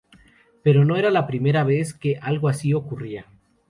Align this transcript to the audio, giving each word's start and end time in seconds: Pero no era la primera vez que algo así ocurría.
Pero 0.63 0.83
no 0.83 0.95
era 0.95 1.11
la 1.11 1.27
primera 1.27 1.63
vez 1.63 1.93
que 1.93 2.17
algo 2.19 2.49
así 2.49 2.73
ocurría. 2.73 3.27